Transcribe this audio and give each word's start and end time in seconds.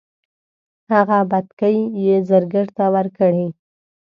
هغه 0.93 1.17
بتکۍ 1.29 1.77
یې 2.03 2.15
زرګر 2.29 2.67
ته 2.77 2.85
ورکړې. 2.95 3.47